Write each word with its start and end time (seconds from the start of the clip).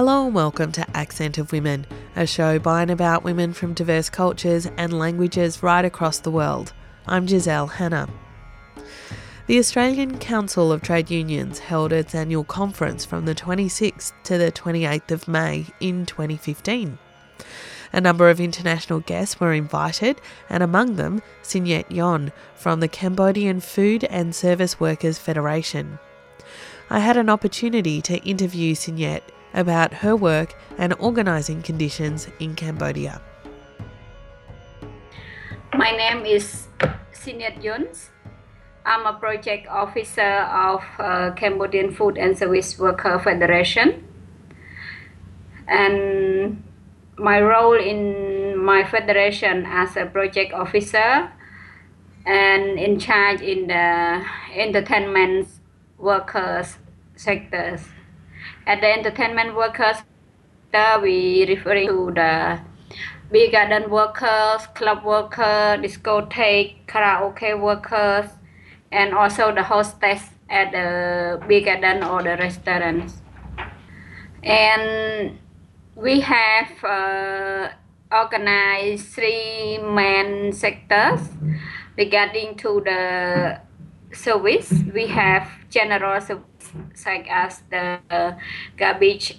Hello 0.00 0.24
and 0.24 0.34
welcome 0.34 0.72
to 0.72 0.96
Accent 0.96 1.36
of 1.36 1.52
Women, 1.52 1.86
a 2.16 2.26
show 2.26 2.58
by 2.58 2.80
and 2.80 2.90
about 2.90 3.22
women 3.22 3.52
from 3.52 3.74
diverse 3.74 4.08
cultures 4.08 4.66
and 4.78 4.98
languages 4.98 5.62
right 5.62 5.84
across 5.84 6.20
the 6.20 6.30
world. 6.30 6.72
I'm 7.06 7.28
Giselle 7.28 7.66
Hanna. 7.66 8.08
The 9.46 9.58
Australian 9.58 10.18
Council 10.18 10.72
of 10.72 10.80
Trade 10.80 11.10
Unions 11.10 11.58
held 11.58 11.92
its 11.92 12.14
annual 12.14 12.44
conference 12.44 13.04
from 13.04 13.26
the 13.26 13.34
26th 13.34 14.14
to 14.24 14.38
the 14.38 14.50
28th 14.50 15.10
of 15.10 15.28
May 15.28 15.66
in 15.80 16.06
2015. 16.06 16.98
A 17.92 18.00
number 18.00 18.30
of 18.30 18.40
international 18.40 19.00
guests 19.00 19.38
were 19.38 19.52
invited, 19.52 20.18
and 20.48 20.62
among 20.62 20.96
them, 20.96 21.20
Signet 21.42 21.92
Yon 21.92 22.32
from 22.54 22.80
the 22.80 22.88
Cambodian 22.88 23.60
Food 23.60 24.04
and 24.04 24.34
Service 24.34 24.80
Workers 24.80 25.18
Federation. 25.18 25.98
I 26.88 27.00
had 27.00 27.18
an 27.18 27.28
opportunity 27.28 28.00
to 28.00 28.16
interview 28.22 28.74
Signet 28.74 29.30
about 29.54 29.94
her 29.94 30.16
work 30.16 30.54
and 30.78 30.94
organising 30.98 31.62
conditions 31.62 32.28
in 32.38 32.54
Cambodia. 32.54 33.20
My 35.74 35.90
name 35.90 36.26
is 36.26 36.68
Sinet 37.12 37.62
Yuns. 37.62 38.10
I'm 38.84 39.06
a 39.06 39.12
project 39.18 39.68
officer 39.68 40.44
of 40.50 40.82
uh, 40.98 41.32
Cambodian 41.32 41.92
Food 41.92 42.18
and 42.18 42.36
Service 42.36 42.78
Worker 42.78 43.18
Federation. 43.18 44.06
And 45.68 46.62
my 47.16 47.40
role 47.40 47.78
in 47.78 48.58
my 48.58 48.82
federation 48.84 49.64
as 49.66 49.96
a 49.96 50.06
project 50.06 50.52
officer 50.52 51.30
and 52.26 52.78
in 52.78 52.98
charge 52.98 53.40
in 53.40 53.68
the 53.68 54.24
entertainment 54.54 55.48
workers 55.98 56.78
sectors 57.14 57.86
at 58.66 58.80
the 58.80 58.86
entertainment 58.86 59.54
workers 59.54 59.96
we 61.02 61.46
referring 61.48 61.88
to 61.88 62.12
the 62.14 62.60
beer 63.32 63.50
garden 63.50 63.90
workers 63.90 64.66
club 64.74 65.04
worker 65.04 65.78
discotheque 65.82 66.76
karaoke 66.86 67.60
workers 67.60 68.30
and 68.92 69.14
also 69.14 69.54
the 69.54 69.62
hostess 69.62 70.30
at 70.48 70.72
the 70.72 71.40
beer 71.46 71.60
garden 71.64 72.02
or 72.02 72.22
the 72.22 72.36
restaurants. 72.36 73.22
And 74.42 75.38
we 75.94 76.20
have 76.20 76.84
uh, 76.84 77.68
organized 78.10 79.06
three 79.08 79.78
main 79.78 80.52
sectors 80.52 81.20
regarding 81.96 82.56
to 82.56 82.82
the 82.84 83.60
service. 84.12 84.72
We 84.92 85.06
have 85.06 85.48
general 85.70 86.20
service 86.20 86.49
such 86.94 87.26
as 87.28 87.62
the 87.70 88.36
garbage 88.76 89.38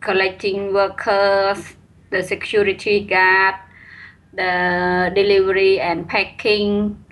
collecting 0.00 0.72
workers, 0.72 1.76
the 2.10 2.22
security 2.22 3.04
guard, 3.04 3.56
the 4.32 5.10
delivery 5.14 5.80
and 5.80 6.08
packing, 6.08 7.04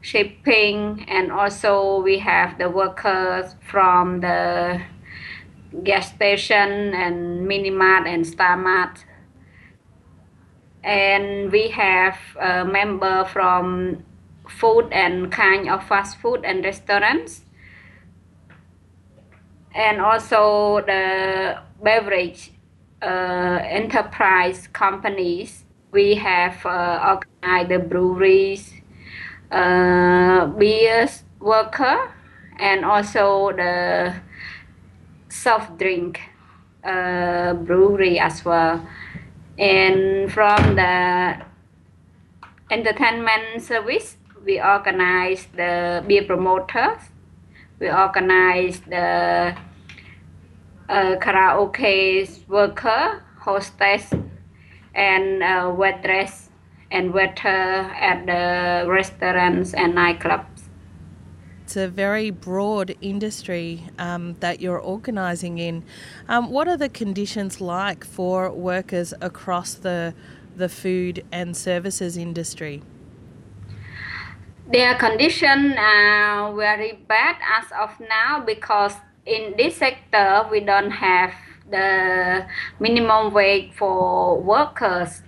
shipping, 0.00 1.04
and 1.08 1.30
also 1.30 2.00
we 2.00 2.18
have 2.18 2.58
the 2.58 2.70
workers 2.70 3.54
from 3.60 4.20
the 4.20 4.80
gas 5.84 6.08
station 6.08 6.94
and 6.94 7.46
mini 7.46 7.70
mart 7.70 8.06
and 8.06 8.26
star 8.26 8.56
mart. 8.56 9.04
And 10.82 11.52
we 11.52 11.68
have 11.68 12.16
a 12.40 12.64
member 12.64 13.24
from 13.26 14.04
food 14.48 14.88
and 14.92 15.30
kind 15.30 15.68
of 15.68 15.86
fast 15.86 16.16
food 16.18 16.44
and 16.44 16.64
restaurants 16.64 17.42
and 19.78 20.00
also 20.00 20.82
the 20.84 21.56
beverage 21.82 22.50
uh, 23.00 23.60
enterprise 23.62 24.66
companies. 24.72 25.64
We 25.92 26.16
have 26.16 26.66
uh, 26.66 27.14
organized 27.14 27.70
the 27.70 27.78
breweries, 27.78 28.74
uh, 29.52 30.46
beers 30.46 31.22
worker, 31.40 32.12
and 32.58 32.84
also 32.84 33.52
the 33.52 34.14
soft 35.28 35.78
drink 35.78 36.20
uh, 36.82 37.54
brewery 37.54 38.18
as 38.18 38.44
well. 38.44 38.84
And 39.58 40.30
from 40.30 40.74
the 40.74 41.40
entertainment 42.70 43.62
service, 43.62 44.16
we 44.44 44.60
organize 44.60 45.46
the 45.54 46.04
beer 46.06 46.24
promoters 46.24 47.00
we 47.78 47.90
organize 47.90 48.80
the 48.80 49.56
uh, 50.88 51.16
karaoke 51.16 52.46
worker, 52.48 53.22
hostess, 53.40 54.10
and 54.94 55.42
uh, 55.42 55.72
waitress 55.76 56.50
and 56.90 57.12
waiter 57.12 57.48
at 57.48 58.26
the 58.26 58.90
restaurants 58.90 59.74
and 59.74 59.94
nightclubs. 59.94 60.46
It's 61.64 61.76
a 61.76 61.88
very 61.88 62.30
broad 62.30 62.96
industry 63.02 63.84
um, 63.98 64.36
that 64.40 64.60
you're 64.60 64.80
organising 64.80 65.58
in. 65.58 65.84
Um, 66.26 66.50
what 66.50 66.66
are 66.66 66.78
the 66.78 66.88
conditions 66.88 67.60
like 67.60 68.04
for 68.04 68.50
workers 68.50 69.12
across 69.20 69.74
the 69.74 70.14
the 70.56 70.68
food 70.68 71.24
and 71.30 71.56
services 71.56 72.16
industry? 72.16 72.82
their 74.70 74.94
condition 74.96 75.76
are 75.78 76.54
very 76.54 76.92
bad 77.08 77.36
as 77.56 77.64
of 77.72 77.90
now 78.00 78.42
because 78.44 78.92
in 79.28 79.54
this 79.56 79.76
sector 79.76 80.46
we 80.50 80.60
don't 80.60 80.90
have 80.90 81.32
the 81.70 82.46
minimum 82.80 83.32
wage 83.32 83.70
for 83.76 84.40
workers 84.40 85.22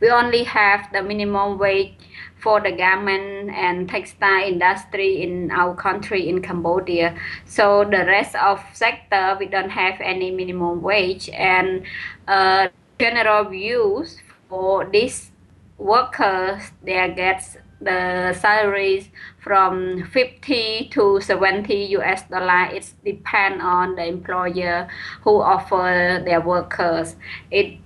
we 0.00 0.10
only 0.10 0.44
have 0.44 0.88
the 0.92 1.02
minimum 1.02 1.58
wage 1.58 1.94
for 2.42 2.60
the 2.60 2.72
garment 2.72 3.50
and 3.50 3.88
textile 3.88 4.42
industry 4.42 5.22
in 5.22 5.50
our 5.52 5.74
country 5.76 6.28
in 6.28 6.42
Cambodia. 6.42 7.16
So 7.44 7.84
the 7.84 8.04
rest 8.04 8.34
of 8.34 8.60
sector 8.72 9.36
we 9.38 9.46
don't 9.46 9.70
have 9.70 10.00
any 10.00 10.32
minimum 10.32 10.82
wage 10.82 11.28
and 11.28 11.84
uh, 12.26 12.68
general 12.98 13.44
views 13.44 14.18
for 14.48 14.90
these 14.90 15.30
workers 15.78 16.62
they 16.82 17.12
get 17.14 17.42
the 17.84 18.32
salaries 18.34 19.08
from 19.38 20.04
50 20.12 20.88
to 20.92 21.20
70 21.20 21.74
US 21.96 22.22
dollar. 22.28 22.74
It 22.74 22.92
depends 23.04 23.62
on 23.62 23.96
the 23.96 24.06
employer 24.06 24.88
who 25.22 25.40
offer 25.40 26.22
their 26.24 26.40
workers. 26.40 27.16
It 27.50 27.78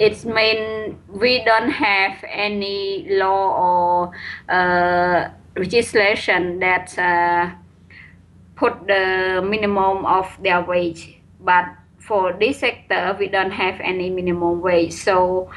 it 0.00 0.24
means 0.24 0.96
we 1.08 1.44
don't 1.44 1.70
have 1.70 2.24
any 2.28 3.06
law 3.10 3.54
or 3.54 4.12
uh, 4.48 5.30
legislation 5.56 6.58
that 6.58 6.98
uh, 6.98 7.54
put 8.56 8.86
the 8.86 9.40
minimum 9.44 10.04
of 10.04 10.26
their 10.42 10.62
wage. 10.62 11.20
But 11.40 11.66
for 11.98 12.32
this 12.32 12.58
sector, 12.58 13.16
we 13.18 13.28
don't 13.28 13.50
have 13.50 13.80
any 13.80 14.10
minimum 14.10 14.60
wage. 14.60 14.92
So 14.92 15.50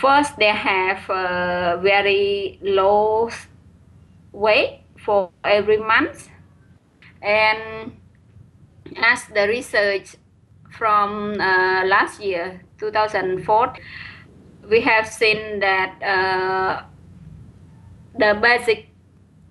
First, 0.00 0.38
they 0.38 0.46
have 0.46 1.08
a 1.10 1.78
very 1.82 2.58
low 2.62 3.28
weight 4.32 4.80
for 4.98 5.30
every 5.44 5.76
month. 5.78 6.28
And 7.20 7.92
as 8.96 9.26
the 9.26 9.46
research 9.46 10.16
from 10.70 11.38
uh, 11.40 11.84
last 11.84 12.20
year, 12.20 12.62
2004, 12.78 13.74
we 14.68 14.80
have 14.80 15.06
seen 15.06 15.60
that 15.60 16.02
uh, 16.02 16.82
the 18.18 18.36
basic 18.40 18.88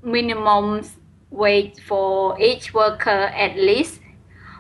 minimum 0.04 0.82
wage 1.30 1.80
for 1.88 2.38
each 2.40 2.74
worker 2.74 3.10
at 3.10 3.56
least 3.56 4.02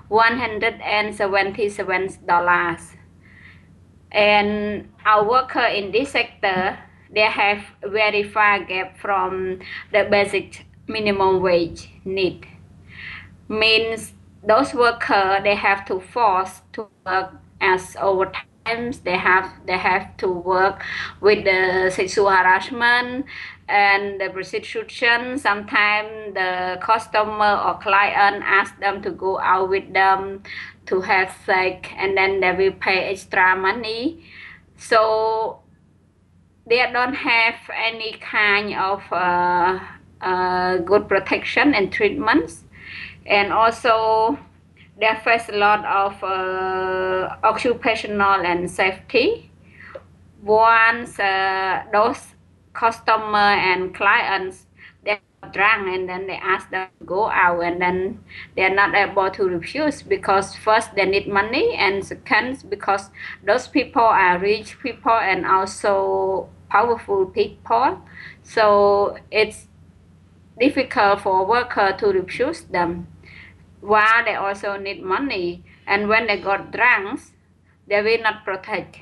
$177 0.10 3.00
and 4.12 4.90
our 5.06 5.28
worker 5.28 5.66
in 5.66 5.92
this 5.92 6.12
sector 6.12 6.78
they 7.13 7.22
have 7.22 7.63
very 7.84 8.24
far 8.24 8.63
gap 8.63 8.98
from 8.98 9.60
the 9.92 10.08
basic 10.10 10.66
minimum 10.88 11.42
wage 11.42 11.90
need. 12.06 12.48
Means 13.50 14.13
those 14.48 14.74
worker 14.74 15.40
they 15.44 15.56
have 15.56 15.86
to 15.86 16.00
force 16.00 16.62
to 16.74 16.88
work 17.06 17.34
as 17.60 17.96
overtime 18.00 18.46
they 19.04 19.18
have 19.18 19.52
they 19.66 19.78
have 19.78 20.16
to 20.18 20.28
work 20.28 20.84
with 21.19 21.44
the 21.44 21.90
sexual 21.94 22.30
harassment 22.30 23.25
and 23.68 24.22
the 24.22 24.30
prostitution. 24.30 25.38
Sometimes 25.38 26.34
the 26.34 26.78
customer 26.81 27.60
or 27.66 27.80
client 27.80 28.44
ask 28.46 28.80
them 28.80 29.02
to 29.02 29.12
go 29.12 29.40
out 29.40 29.69
with 29.69 29.92
them 29.94 30.44
to 30.86 31.01
have 31.01 31.36
sex 31.45 31.89
and 31.98 32.18
then 32.18 32.39
they 32.39 32.51
will 32.54 32.74
pay 32.74 33.12
extra 33.12 33.56
money 33.56 34.24
so 34.78 35.60
they 36.68 36.89
don't 36.92 37.13
have 37.13 37.56
any 37.75 38.13
kind 38.13 38.74
of 38.75 39.01
uh, 39.12 39.80
uh, 40.22 40.78
good 40.78 41.07
protection 41.07 41.74
and 41.74 41.92
treatments 41.92 42.63
and 43.25 43.51
also 43.54 44.38
they 45.01 45.16
face 45.24 45.50
a 45.50 45.57
lot 45.57 45.83
of 45.86 46.24
uh, 46.24 47.36
occupational 47.44 48.45
and 48.45 48.69
safety. 48.69 49.51
Once 50.44 51.19
uh, 51.19 51.84
those 51.92 52.19
customer 52.74 53.38
and 53.38 53.94
clients 53.95 54.68
drunk 55.50 55.88
and 55.88 56.08
then 56.08 56.28
they 56.28 56.36
ask 56.36 56.70
them 56.70 56.88
to 57.00 57.06
go 57.06 57.30
out 57.30 57.62
and 57.62 57.82
then 57.82 58.24
they 58.56 58.64
are 58.64 58.74
not 58.74 58.94
able 58.94 59.30
to 59.32 59.44
refuse 59.44 60.02
because 60.02 60.56
first 60.56 60.96
they 60.96 61.06
need 61.06 61.28
money 61.28 61.76
and 61.76 62.06
second 62.06 62.64
because 62.70 63.10
those 63.46 63.68
people 63.68 64.04
are 64.04 64.38
rich 64.38 64.80
people 64.80 65.12
and 65.12 65.46
also 65.46 66.50
powerful 66.70 67.26
people. 67.26 68.02
So 68.44 69.18
it's 69.32 69.68
difficult 70.60 71.22
for 71.22 71.42
a 71.42 71.44
worker 71.44 71.96
to 72.00 72.08
refuse 72.08 72.62
them. 72.62 73.08
While 73.82 74.24
they 74.26 74.36
also 74.36 74.78
need 74.78 75.02
money 75.02 75.64
and 75.88 76.08
when 76.08 76.28
they 76.28 76.40
got 76.40 76.72
drunk 76.72 77.22
they 77.88 78.02
will 78.02 78.22
not 78.22 78.46
protect 78.46 79.00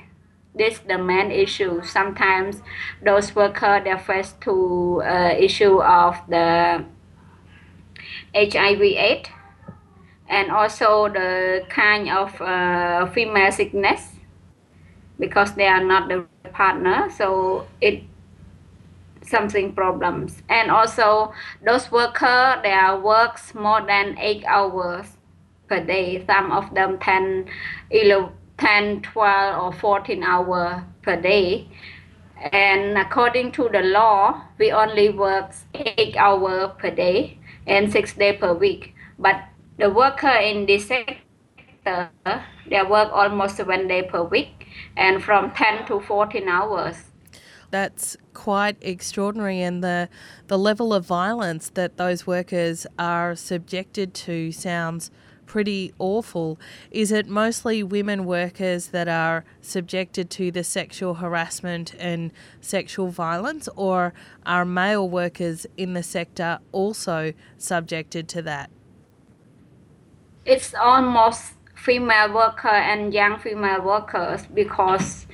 this 0.60 0.78
the 0.80 0.98
main 0.98 1.32
issue. 1.32 1.82
Sometimes 1.82 2.60
those 3.02 3.34
workers 3.34 3.82
they 3.84 3.96
face 3.96 4.34
to 4.44 5.02
uh, 5.02 5.32
issue 5.38 5.80
of 5.80 6.16
the 6.28 6.84
hiv 8.34 8.82
aids 8.82 9.30
and 10.28 10.50
also 10.50 11.08
the 11.08 11.64
kind 11.68 12.08
of 12.10 12.40
uh, 12.40 13.06
female 13.06 13.50
sickness 13.50 14.12
because 15.18 15.54
they 15.54 15.66
are 15.66 15.82
not 15.82 16.08
the 16.08 16.26
partner. 16.52 17.08
So 17.10 17.66
it 17.80 18.04
something 19.22 19.72
problems. 19.72 20.42
And 20.48 20.70
also 20.70 21.32
those 21.64 21.90
workers 21.90 22.60
they 22.62 22.72
are 22.72 23.00
works 23.00 23.54
more 23.54 23.80
than 23.80 24.18
eight 24.18 24.44
hours 24.44 25.16
per 25.68 25.80
day. 25.82 26.24
Some 26.26 26.52
of 26.52 26.74
them 26.74 26.98
10 26.98 27.46
11 27.90 28.39
10 28.60 29.02
12 29.02 29.62
or 29.62 29.72
14 29.72 30.22
hours 30.22 30.82
per 31.02 31.20
day. 31.20 31.68
And 32.52 32.96
according 32.96 33.52
to 33.52 33.68
the 33.72 33.80
law 33.80 34.42
we 34.58 34.70
only 34.70 35.08
work 35.08 35.52
8 35.74 36.16
hours 36.16 36.70
per 36.78 36.90
day 36.90 37.38
and 37.66 37.90
6 37.90 38.14
days 38.14 38.38
per 38.38 38.52
week. 38.52 38.94
But 39.18 39.44
the 39.78 39.90
worker 39.90 40.28
in 40.28 40.66
this 40.66 40.88
sector 40.88 42.10
they 42.70 42.82
work 42.82 43.10
almost 43.12 43.56
7 43.56 43.88
days 43.88 44.04
per 44.10 44.22
week 44.22 44.66
and 44.96 45.22
from 45.22 45.50
10 45.52 45.86
to 45.86 46.00
14 46.00 46.48
hours. 46.48 46.96
That's 47.70 48.16
quite 48.34 48.76
extraordinary 48.80 49.60
and 49.62 49.82
the 49.82 50.08
the 50.48 50.58
level 50.58 50.92
of 50.92 51.06
violence 51.06 51.70
that 51.70 51.96
those 51.96 52.26
workers 52.26 52.86
are 52.98 53.36
subjected 53.36 54.12
to 54.26 54.50
sounds 54.50 55.10
pretty 55.50 55.92
awful. 55.98 56.60
Is 56.92 57.10
it 57.10 57.26
mostly 57.26 57.82
women 57.82 58.24
workers 58.24 58.90
that 58.94 59.08
are 59.08 59.44
subjected 59.60 60.30
to 60.30 60.52
the 60.52 60.62
sexual 60.62 61.14
harassment 61.14 61.92
and 61.98 62.30
sexual 62.60 63.08
violence, 63.08 63.68
or 63.74 64.14
are 64.46 64.64
male 64.64 65.08
workers 65.08 65.66
in 65.76 65.94
the 65.94 66.04
sector 66.04 66.60
also 66.70 67.32
subjected 67.58 68.28
to 68.28 68.42
that? 68.42 68.70
It's 70.44 70.72
almost 70.72 71.54
female 71.74 72.32
worker 72.32 72.68
and 72.68 73.12
young 73.12 73.40
female 73.40 73.82
workers 73.82 74.46
because 74.54 75.26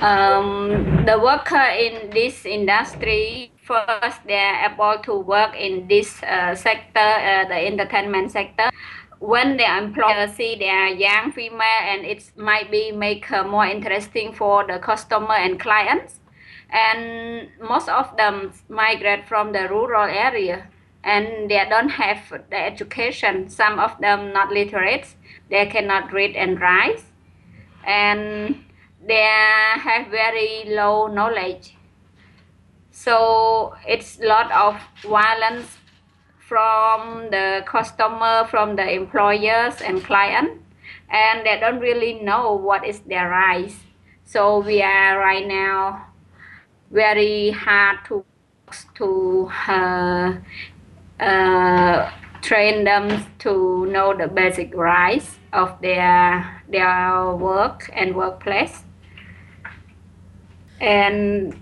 um, 0.00 1.02
the 1.04 1.18
worker 1.20 1.66
in 1.84 2.10
this 2.10 2.46
industry 2.46 3.50
first 3.64 4.20
they're 4.28 4.70
able 4.70 5.02
to 5.02 5.18
work 5.18 5.56
in 5.56 5.88
this 5.88 6.22
uh, 6.22 6.54
sector 6.54 7.00
uh, 7.00 7.48
the 7.48 7.66
entertainment 7.66 8.30
sector 8.30 8.70
when 9.18 9.56
the 9.56 9.78
employer 9.78 10.28
see 10.28 10.56
they 10.56 10.68
are 10.68 10.88
young 10.88 11.32
female 11.32 11.60
and 11.60 12.04
it 12.04 12.30
might 12.36 12.70
be 12.70 12.92
make 12.92 13.24
her 13.26 13.44
more 13.44 13.66
interesting 13.66 14.32
for 14.32 14.66
the 14.66 14.78
customer 14.78 15.34
and 15.34 15.58
clients. 15.58 16.20
And 16.70 17.48
most 17.60 17.88
of 17.88 18.16
them 18.16 18.52
migrate 18.68 19.26
from 19.28 19.52
the 19.52 19.68
rural 19.68 20.08
area 20.08 20.68
and 21.04 21.50
they 21.50 21.64
don't 21.70 21.88
have 21.88 22.18
the 22.50 22.56
education. 22.56 23.48
Some 23.48 23.78
of 23.78 23.98
them 24.00 24.32
not 24.32 24.50
literate 24.50 25.14
they 25.50 25.66
cannot 25.66 26.12
read 26.12 26.34
and 26.36 26.60
write. 26.60 27.02
And 27.86 28.64
they 29.06 29.22
have 29.22 30.08
very 30.08 30.64
low 30.66 31.06
knowledge. 31.06 31.76
So 32.90 33.74
it's 33.86 34.20
a 34.20 34.26
lot 34.26 34.50
of 34.50 34.80
violence 35.02 35.78
from 36.46 37.28
the 37.30 37.64
customer, 37.66 38.46
from 38.48 38.76
the 38.76 38.88
employers 38.88 39.80
and 39.82 40.02
client, 40.04 40.62
and 41.10 41.44
they 41.44 41.58
don't 41.58 41.80
really 41.80 42.14
know 42.22 42.54
what 42.54 42.86
is 42.86 43.00
their 43.00 43.28
rights. 43.28 43.74
So 44.24 44.60
we 44.60 44.80
are 44.82 45.18
right 45.18 45.46
now 45.46 46.06
very 46.90 47.50
hard 47.50 47.98
to 48.06 48.24
to 48.94 49.50
uh, 49.68 50.34
uh, 51.20 52.10
train 52.42 52.84
them 52.84 53.24
to 53.38 53.86
know 53.86 54.16
the 54.16 54.28
basic 54.28 54.74
rights 54.74 55.38
of 55.52 55.80
their 55.80 56.62
their 56.68 57.34
work 57.34 57.90
and 57.92 58.14
workplace. 58.14 58.84
And 60.80 61.60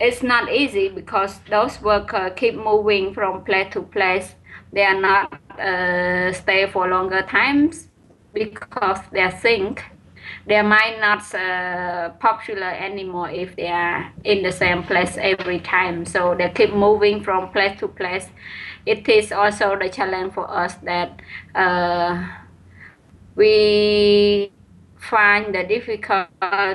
it's 0.00 0.22
not 0.22 0.52
easy 0.52 0.88
because 0.88 1.40
those 1.50 1.80
workers 1.82 2.32
keep 2.36 2.54
moving 2.54 3.14
from 3.14 3.44
place 3.44 3.72
to 3.72 3.82
place. 3.82 4.34
They 4.72 4.84
are 4.84 5.00
not 5.00 5.32
uh, 5.58 6.32
stay 6.32 6.66
for 6.70 6.88
longer 6.88 7.22
times 7.22 7.88
because 8.32 9.00
they 9.12 9.28
think 9.30 9.84
they 10.46 10.60
might 10.62 10.98
not 11.00 11.22
uh, 11.34 12.10
popular 12.20 12.66
anymore 12.66 13.30
if 13.30 13.56
they 13.56 13.68
are 13.68 14.12
in 14.24 14.42
the 14.42 14.52
same 14.52 14.82
place 14.82 15.16
every 15.18 15.60
time. 15.60 16.04
So 16.04 16.34
they 16.36 16.50
keep 16.50 16.72
moving 16.74 17.22
from 17.22 17.50
place 17.50 17.78
to 17.80 17.88
place. 17.88 18.28
It 18.84 19.08
is 19.08 19.32
also 19.32 19.76
the 19.78 19.88
challenge 19.88 20.34
for 20.34 20.48
us 20.50 20.74
that 20.76 21.20
uh, 21.54 22.26
we 23.34 24.50
find 25.10 25.54
the 25.54 25.64
difficult 25.64 26.28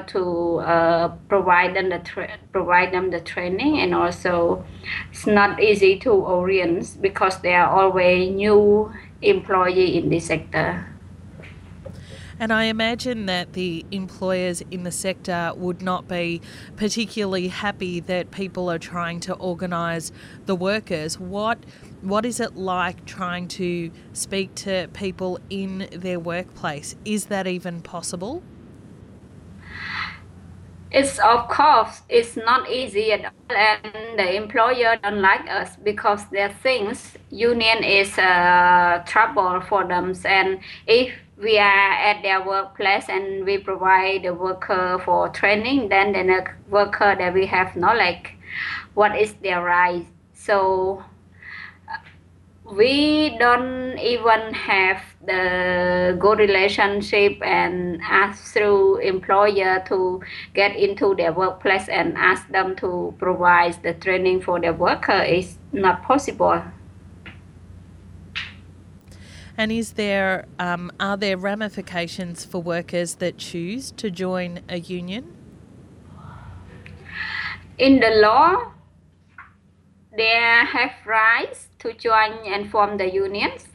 to 0.08 0.58
uh, 0.60 1.08
provide 1.28 1.76
them 1.76 1.90
the 1.90 2.00
tra- 2.00 2.38
provide 2.52 2.94
them 2.94 3.12
the 3.12 3.20
training 3.20 3.80
and 3.80 3.94
also 3.96 4.66
it's 5.12 5.28
not 5.28 5.62
easy 5.62 5.98
to 6.00 6.12
orient 6.12 6.98
because 7.02 7.42
they 7.42 7.54
are 7.54 7.70
always 7.70 8.30
new 8.32 8.92
employee 9.22 9.98
in 9.98 10.10
this 10.10 10.28
sector 10.28 10.91
and 12.42 12.52
I 12.52 12.64
imagine 12.64 13.28
that 13.28 13.54
the 13.54 13.86
employers 13.92 14.64
in 14.72 14.82
the 14.82 14.92
sector 14.92 15.54
would 15.56 15.84
not 15.84 16.08
be 16.08 16.42
particularly 16.76 17.50
happy 17.50 18.00
that 18.00 18.32
people 18.32 18.72
are 18.72 18.80
trying 18.80 19.20
to 19.22 19.34
organise 19.36 20.12
the 20.48 20.56
workers. 20.56 21.20
What 21.20 21.60
what 22.02 22.26
is 22.26 22.40
it 22.40 22.56
like 22.56 23.06
trying 23.06 23.48
to 23.50 23.92
speak 24.14 24.56
to 24.56 24.90
people 24.92 25.40
in 25.52 25.88
their 25.92 26.20
workplace? 26.20 26.96
Is 27.06 27.26
that 27.26 27.46
even 27.46 27.84
possible? 27.84 28.42
It's 30.92 31.20
of 31.20 31.48
course 31.48 32.02
it's 32.10 32.36
not 32.36 32.72
easy 32.72 33.12
at 33.12 33.24
all, 33.24 33.56
and 33.56 34.18
the 34.18 34.36
employer 34.36 34.98
don't 35.04 35.22
like 35.22 35.48
us 35.48 35.78
because 35.78 36.26
they 36.32 36.52
think 36.64 36.98
union 37.30 37.84
is 37.84 38.18
uh, 38.18 39.04
trouble 39.06 39.62
for 39.62 39.88
them, 39.88 40.16
and 40.26 40.60
if 40.88 41.14
we 41.42 41.58
are 41.58 41.94
at 41.94 42.22
their 42.22 42.46
workplace 42.46 43.10
and 43.10 43.44
we 43.46 43.58
provide 43.58 44.24
the 44.24 44.34
worker 44.34 45.02
for 45.04 45.30
training, 45.30 45.90
then 45.90 46.14
the 46.14 46.46
worker 46.70 47.16
that 47.18 47.34
we 47.34 47.46
have 47.48 47.76
knowledge 47.76 48.36
what 48.94 49.18
is 49.18 49.34
their 49.42 49.64
right. 49.64 50.06
So 50.34 51.04
uh, 51.90 51.98
we 52.72 53.38
don't 53.38 53.98
even 54.00 54.54
have 54.54 55.02
the 55.26 56.18
good 56.20 56.40
relationship 56.40 57.38
and 57.44 58.02
ask 58.04 58.54
through 58.54 58.98
employer 58.98 59.84
to 59.88 60.22
get 60.54 60.76
into 60.76 61.16
their 61.16 61.32
workplace 61.32 61.88
and 61.90 62.18
ask 62.18 62.48
them 62.50 62.76
to 62.78 63.14
provide 63.20 63.82
the 63.84 63.94
training 63.94 64.42
for 64.42 64.60
their 64.60 64.74
worker 64.74 65.22
is 65.22 65.58
not 65.72 66.02
possible 66.04 66.62
and 69.62 69.72
is 69.72 69.94
there 69.94 70.46
um, 70.60 70.92
are 71.00 71.18
there 71.18 71.38
ramifications 71.38 72.44
for 72.46 72.62
workers 72.62 73.16
that 73.16 73.38
choose 73.38 73.92
to 73.92 74.10
join 74.10 74.60
a 74.68 74.80
union 74.80 75.24
in 77.78 78.00
the 78.00 78.10
law 78.28 78.72
they 80.18 80.28
have 80.28 80.92
rights 81.06 81.70
to 81.80 81.94
join 81.94 82.34
and 82.46 82.70
form 82.70 82.98
the 82.98 83.10
unions. 83.10 83.68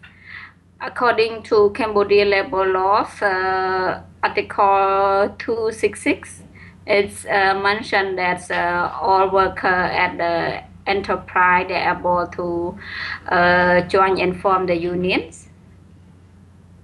According 0.81 1.45
to 1.45 1.71
Cambodia 1.71 2.27
labor 2.27 2.67
laws, 2.67 3.23
uh, 3.23 4.03
Article 4.23 5.35
266, 5.39 6.43
it's 6.87 7.25
uh, 7.25 7.59
mentioned 7.63 8.19
that 8.19 8.51
uh, 8.51 8.93
all 9.01 9.31
workers 9.31 9.65
at 9.65 10.19
the 10.19 10.63
enterprise 10.87 11.71
are 11.71 11.99
able 11.99 12.27
to 12.27 12.79
uh, 13.35 13.81
join 13.89 14.21
and 14.21 14.39
form 14.39 14.67
the 14.67 14.77
unions. 14.77 15.46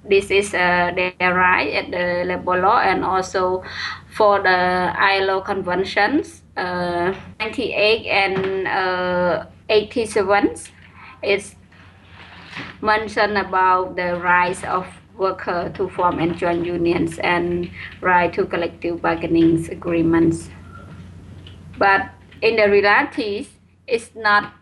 This 0.04 0.30
is 0.30 0.54
uh, 0.54 0.90
their 0.94 1.34
right 1.34 1.72
at 1.74 1.90
the 1.90 2.24
labor 2.26 2.60
law 2.60 2.80
and 2.80 3.04
also 3.04 3.62
for 4.10 4.42
the 4.42 4.92
ILO 4.98 5.40
conventions 5.40 6.42
uh, 6.56 7.14
98 7.40 8.06
and 8.06 8.66
uh, 8.66 9.46
87 9.68 10.54
it's 11.22 11.54
mentioned 12.80 13.38
about 13.38 13.96
the 13.96 14.18
rights 14.18 14.64
of 14.64 14.86
worker 15.16 15.72
to 15.76 15.88
form 15.88 16.18
and 16.18 16.36
join 16.36 16.64
unions 16.64 17.18
and 17.20 17.70
right 18.00 18.32
to 18.32 18.44
collective 18.46 19.00
bargaining 19.00 19.68
agreements. 19.70 20.48
But 21.78 22.10
in 22.40 22.56
the 22.56 22.68
reality 22.68 23.46
it's 23.86 24.10
not 24.14 24.52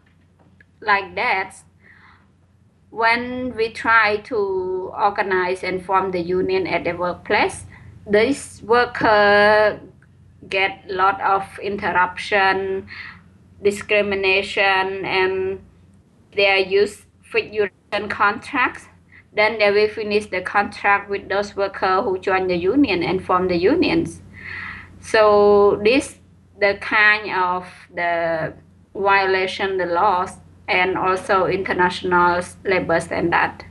like 0.81 1.15
that 1.15 1.57
when 2.91 3.55
we 3.57 3.71
try 3.71 4.17
to 4.17 4.93
organize 4.95 5.63
and 5.63 5.85
form 5.85 6.11
the 6.11 6.21
union 6.21 6.67
at 6.67 6.85
the 6.85 6.93
workplace, 6.93 7.65
this 8.07 8.63
worker 8.63 9.81
get 10.49 10.85
a 10.89 10.93
lot 10.93 11.21
of 11.21 11.45
interruption, 11.63 12.89
discrimination, 13.63 15.05
and 15.05 15.61
they 16.35 16.49
are 16.49 16.59
used 16.59 17.05
fixed 17.23 17.53
duration 17.53 18.09
contracts. 18.09 18.87
Then 19.33 19.59
they 19.59 19.71
will 19.71 19.89
finish 19.89 20.27
the 20.27 20.41
contract 20.41 21.09
with 21.09 21.29
those 21.29 21.55
workers 21.55 22.03
who 22.05 22.19
join 22.19 22.49
the 22.49 22.57
union 22.57 23.05
and 23.05 23.25
form 23.25 23.47
the 23.47 23.57
unions. 23.57 24.23
So 25.01 25.81
this 25.85 26.17
the 26.61 26.77
kind 26.81 27.31
of 27.33 27.67
the 27.95 28.53
violation 28.95 29.79
the 29.79 29.87
laws 29.87 30.33
and 30.71 30.97
also 30.97 31.47
international 31.47 32.41
labor 32.65 33.01
standard. 33.01 33.65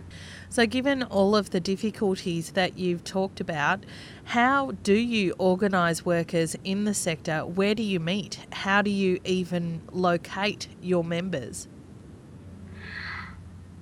So, 0.52 0.66
given 0.66 1.04
all 1.04 1.36
of 1.36 1.52
the 1.52 1.60
difficulties 1.60 2.52
that 2.52 2.78
you've 2.78 3.04
talked 3.04 3.40
about, 3.40 3.86
how 4.26 4.72
do 4.84 4.94
you 4.94 5.36
organise 5.38 6.06
workers 6.06 6.56
in 6.64 6.86
the 6.86 6.94
sector? 6.94 7.46
Where 7.46 7.76
do 7.76 7.84
you 7.84 8.00
meet? 8.00 8.40
How 8.52 8.82
do 8.82 8.90
you 8.90 9.20
even 9.24 9.82
locate 9.92 10.68
your 10.82 11.04
members? 11.04 11.68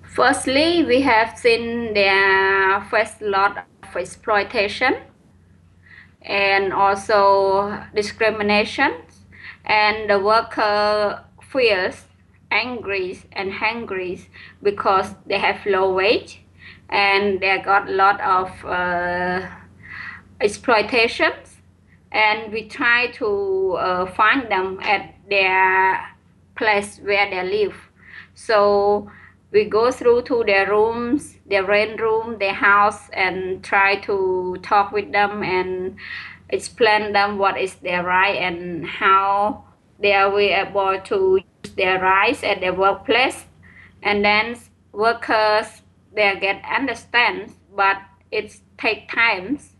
Firstly, 0.03 0.83
we 0.83 1.01
have 1.01 1.37
seen 1.37 1.93
there 1.93 2.81
first 2.89 3.21
lot 3.21 3.65
of 3.83 3.95
exploitation 3.95 4.95
and 6.21 6.73
also 6.73 7.81
discrimination, 7.95 8.91
and 9.63 10.09
the 10.09 10.19
worker 10.19 11.23
feels 11.41 12.06
angry 12.51 13.19
and 13.33 13.51
hungry 13.51 14.21
because 14.63 15.15
they 15.25 15.37
have 15.37 15.65
low 15.65 15.93
wage 15.93 16.41
and 16.89 17.39
they 17.39 17.57
got 17.59 17.89
a 17.89 17.91
lot 17.91 18.19
of 18.21 18.65
uh, 18.65 19.47
exploitations 20.39 21.57
and 22.11 22.51
we 22.51 22.67
try 22.67 23.07
to 23.11 23.73
uh, 23.79 24.05
find 24.05 24.49
them 24.49 24.79
at 24.81 25.15
their 25.29 26.15
place 26.55 26.99
where 26.99 27.29
they 27.29 27.43
live. 27.43 27.75
So 28.33 29.11
we 29.51 29.65
go 29.65 29.91
through 29.91 30.23
to 30.23 30.43
their 30.45 30.69
rooms 30.69 31.37
their 31.49 31.65
rent 31.65 31.99
room 32.01 32.37
their 32.39 32.53
house 32.53 33.09
and 33.13 33.63
try 33.63 33.95
to 33.95 34.57
talk 34.61 34.91
with 34.91 35.11
them 35.11 35.43
and 35.43 35.95
explain 36.49 37.13
them 37.13 37.37
what 37.37 37.57
is 37.59 37.75
their 37.75 38.03
right 38.03 38.35
and 38.35 38.85
how 38.85 39.63
they 39.99 40.13
are 40.13 40.39
able 40.39 40.99
to 41.01 41.39
their 41.77 41.99
rights 41.99 42.43
at 42.43 42.59
their 42.59 42.73
workplace 42.73 43.45
and 44.03 44.25
then 44.25 44.57
workers 44.91 45.81
they 46.13 46.35
get 46.39 46.61
understand 46.65 47.53
but 47.75 47.97
it 48.31 48.59
take 48.77 49.09
times 49.11 49.77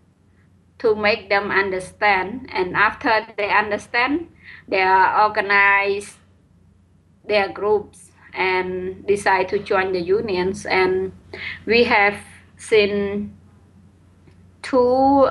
to 0.79 0.95
make 0.95 1.29
them 1.29 1.51
understand. 1.51 2.49
And 2.53 2.75
after 2.75 3.25
they 3.37 3.49
understand 3.49 4.29
they 4.67 4.83
organize 4.83 6.17
their 7.27 7.49
groups 7.49 8.11
and 8.33 9.05
decide 9.07 9.49
to 9.49 9.59
join 9.59 9.91
the 9.91 10.01
unions. 10.01 10.65
And 10.65 11.11
we 11.65 11.83
have 11.85 12.17
seen 12.57 13.35
two 14.61 15.29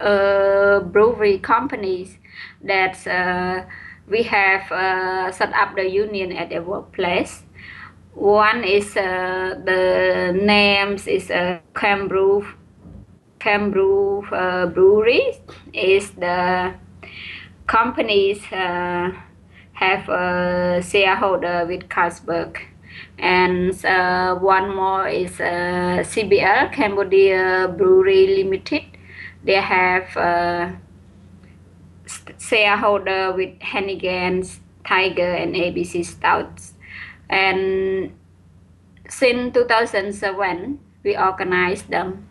uh, 0.00 0.80
brewery 0.80 1.38
companies 1.38 2.18
that 2.62 3.06
uh, 3.06 3.64
we 4.10 4.22
have 4.22 4.70
uh, 4.72 5.32
set 5.32 5.52
up 5.52 5.76
the 5.76 5.88
union 5.88 6.32
at 6.32 6.50
the 6.50 6.60
workplace. 6.60 7.42
One 8.14 8.64
is 8.64 8.96
uh, 8.96 9.60
the 9.64 10.32
names 10.34 11.06
is 11.06 11.30
uh, 11.30 11.58
Cambrew, 11.74 12.44
Cambrew 13.38 14.24
uh, 14.32 14.66
Brewery 14.66 15.22
is 15.72 16.10
the 16.12 16.74
companies 17.66 18.40
uh, 18.50 19.12
have 19.74 20.08
a 20.08 20.82
shareholder 20.82 21.66
with 21.66 21.88
Carlsberg. 21.88 22.58
And 23.18 23.72
uh, 23.84 24.34
one 24.36 24.74
more 24.74 25.06
is 25.06 25.38
uh, 25.40 26.02
CBL, 26.02 26.72
Cambodia 26.72 27.72
Brewery 27.76 28.42
Limited. 28.42 28.82
They 29.44 29.60
have 29.60 30.16
uh, 30.16 30.72
shareholder 32.38 33.32
with 33.32 33.58
Heineken, 33.60 34.58
Tiger, 34.86 35.32
and 35.34 35.54
ABC 35.54 36.04
Stouts. 36.04 36.74
And 37.28 38.12
since 39.08 39.54
2007, 39.54 40.78
we 41.04 41.16
organized 41.16 41.90
them. 41.90 42.26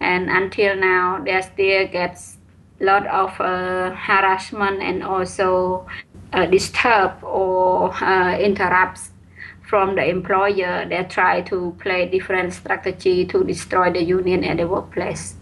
And 0.00 0.28
until 0.28 0.76
now, 0.76 1.22
they 1.24 1.40
still 1.40 1.88
gets 1.88 2.38
a 2.80 2.84
lot 2.84 3.06
of 3.06 3.40
uh, 3.40 3.94
harassment 3.94 4.82
and 4.82 5.02
also 5.02 5.86
uh, 6.32 6.46
disturb 6.46 7.22
or 7.22 7.92
uh, 8.02 8.36
interrupts 8.38 9.10
from 9.62 9.94
the 9.94 10.04
employer. 10.04 10.86
They 10.88 11.04
try 11.04 11.40
to 11.42 11.74
play 11.80 12.08
different 12.08 12.52
strategy 12.52 13.24
to 13.26 13.44
destroy 13.44 13.92
the 13.92 14.02
union 14.02 14.44
at 14.44 14.58
the 14.58 14.66
workplace. 14.66 15.36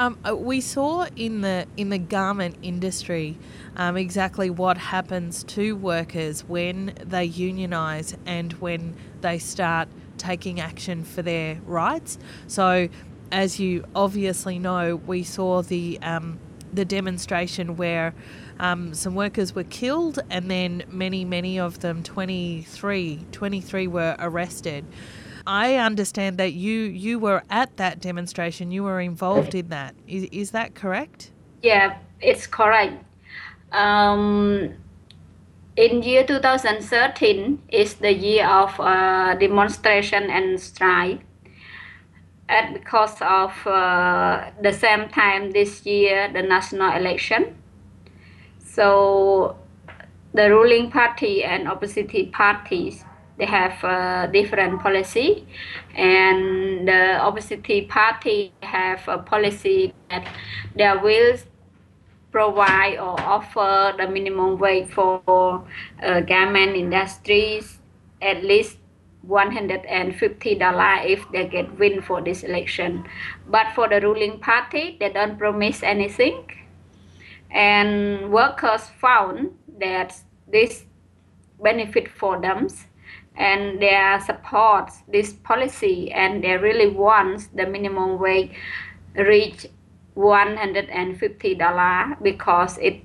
Um, 0.00 0.18
uh, 0.26 0.34
we 0.34 0.62
saw 0.62 1.04
in 1.14 1.42
the 1.42 1.66
in 1.76 1.90
the 1.90 1.98
garment 1.98 2.56
industry 2.62 3.36
um, 3.76 3.98
exactly 3.98 4.48
what 4.48 4.78
happens 4.78 5.44
to 5.44 5.76
workers 5.76 6.42
when 6.42 6.94
they 7.04 7.28
unionise 7.28 8.16
and 8.24 8.54
when 8.54 8.96
they 9.20 9.38
start 9.38 9.88
taking 10.16 10.58
action 10.58 11.04
for 11.04 11.20
their 11.20 11.60
rights. 11.66 12.16
So, 12.46 12.88
as 13.30 13.60
you 13.60 13.84
obviously 13.94 14.58
know, 14.58 14.96
we 14.96 15.22
saw 15.22 15.60
the 15.60 15.98
um, 16.00 16.38
the 16.72 16.86
demonstration 16.86 17.76
where 17.76 18.14
um, 18.58 18.94
some 18.94 19.14
workers 19.14 19.54
were 19.54 19.64
killed 19.64 20.18
and 20.30 20.50
then 20.50 20.82
many, 20.88 21.26
many 21.26 21.58
of 21.58 21.80
them, 21.80 22.02
23, 22.02 23.26
23 23.32 23.86
were 23.86 24.16
arrested. 24.18 24.86
I 25.46 25.76
understand 25.76 26.38
that 26.38 26.52
you 26.52 26.80
you 26.80 27.18
were 27.18 27.42
at 27.50 27.76
that 27.76 28.00
demonstration. 28.00 28.70
You 28.70 28.84
were 28.84 29.00
involved 29.00 29.54
in 29.54 29.68
that. 29.68 29.94
Is 30.06 30.24
is 30.32 30.50
that 30.52 30.74
correct? 30.74 31.30
Yeah, 31.62 31.98
it's 32.20 32.46
correct. 32.46 33.04
Um, 33.72 34.74
in 35.76 36.02
year 36.02 36.24
2013 36.24 37.62
is 37.68 37.94
the 37.94 38.12
year 38.12 38.46
of 38.46 38.78
uh, 38.80 39.34
demonstration 39.34 40.30
and 40.30 40.60
strike. 40.60 41.20
And 42.48 42.74
because 42.74 43.14
of 43.20 43.54
uh, 43.66 44.50
the 44.60 44.72
same 44.72 45.08
time 45.08 45.52
this 45.52 45.86
year, 45.86 46.28
the 46.32 46.42
national 46.42 46.92
election. 46.96 47.56
So 48.58 49.56
the 50.34 50.50
ruling 50.50 50.90
party 50.90 51.44
and 51.44 51.68
opposition 51.68 52.32
parties 52.32 53.04
they 53.40 53.46
have 53.46 53.82
a 53.82 54.30
different 54.30 54.80
policy. 54.80 55.46
And 55.96 56.86
the 56.86 57.16
opposite 57.18 57.64
party 57.88 58.52
have 58.62 59.08
a 59.08 59.18
policy 59.18 59.94
that 60.10 60.28
they 60.76 60.92
will 61.02 61.38
provide 62.30 62.98
or 62.98 63.18
offer 63.20 63.94
the 63.96 64.06
minimum 64.06 64.58
wage 64.58 64.88
for 64.88 65.64
uh, 66.02 66.20
garment 66.20 66.76
industries 66.76 67.80
at 68.22 68.44
least 68.44 68.76
$150 69.26 71.06
if 71.06 71.24
they 71.32 71.46
get 71.46 71.78
win 71.78 72.02
for 72.02 72.20
this 72.20 72.42
election. 72.42 73.04
But 73.48 73.72
for 73.74 73.88
the 73.88 74.00
ruling 74.00 74.38
party 74.38 74.96
they 75.00 75.10
don't 75.10 75.38
promise 75.38 75.82
anything. 75.82 76.44
And 77.50 78.30
workers 78.30 78.82
found 79.00 79.52
that 79.78 80.14
this 80.46 80.84
benefit 81.62 82.08
for 82.08 82.40
them 82.40 82.68
and 83.40 83.80
they 83.80 84.18
support 84.24 84.90
this 85.08 85.32
policy 85.32 86.12
and 86.12 86.44
they 86.44 86.56
really 86.58 86.88
want 86.88 87.48
the 87.56 87.66
minimum 87.66 88.18
wage 88.18 88.50
reach 89.16 89.66
$150 90.16 92.22
because 92.22 92.78
it 92.78 93.02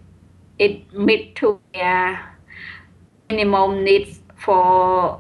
it 0.60 0.94
meet 0.94 1.36
to 1.36 1.60
their 1.74 2.38
minimum 3.30 3.84
needs 3.84 4.22
for 4.36 5.20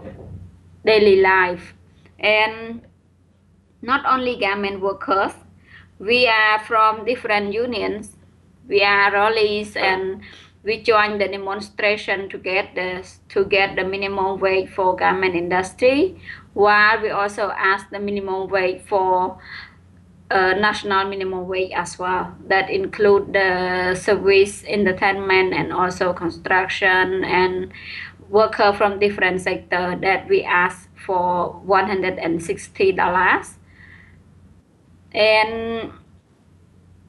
daily 0.85 1.21
life 1.21 1.73
and 2.19 2.81
not 3.81 4.05
only 4.05 4.37
garment 4.39 4.79
workers. 4.81 5.31
We 5.99 6.27
are 6.27 6.59
from 6.59 7.05
different 7.05 7.53
unions. 7.53 8.17
We 8.67 8.83
are 8.83 9.11
rallies 9.11 9.75
and 9.77 10.21
we 10.65 10.81
join 10.81 11.19
the 11.19 11.27
demonstration 11.27 12.27
to 12.29 12.37
get 12.37 12.73
the 12.73 13.07
to 13.29 13.45
get 13.45 13.75
the 13.75 13.83
minimum 13.83 14.39
wage 14.39 14.69
for 14.69 14.95
garment 14.95 15.35
industry 15.35 16.19
while 16.53 16.99
we 17.01 17.09
also 17.11 17.51
ask 17.55 17.89
the 17.91 17.99
minimum 17.99 18.49
wage 18.49 18.81
for 18.81 19.37
uh, 20.31 20.53
national 20.53 21.07
minimum 21.07 21.47
wage 21.47 21.71
as 21.75 21.99
well. 21.99 22.35
That 22.47 22.69
include 22.69 23.33
the 23.33 23.93
service 23.93 24.63
entertainment 24.65 25.53
and 25.53 25.71
also 25.71 26.13
construction 26.13 27.23
and 27.23 27.71
worker 28.29 28.73
from 28.73 28.99
different 28.99 29.41
sector 29.41 29.95
that 30.01 30.27
we 30.27 30.43
ask 30.43 30.89
for 31.05 31.51
160 31.61 32.91
dollars. 32.93 33.59
And 35.13 35.91